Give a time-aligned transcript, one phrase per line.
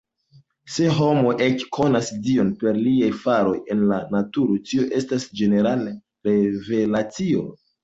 [0.75, 5.97] Se homo ekkonas Dion per liaj faroj en la naturo, tio estas "ĝenerala"
[6.33, 7.49] revelacio.